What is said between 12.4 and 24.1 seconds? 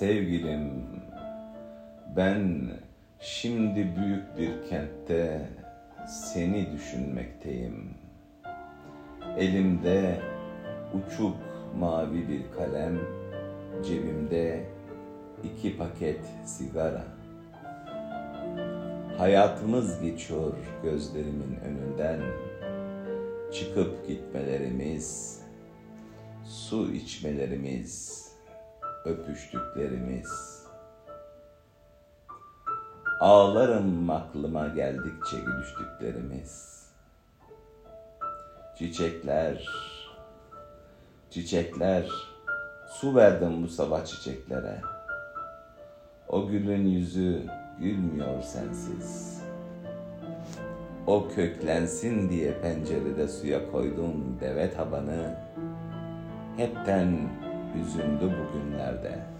kalem, cebimde iki paket sigara. Hayatımız geçiyor gözlerimin önünden. Çıkıp